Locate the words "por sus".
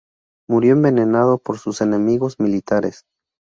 1.37-1.79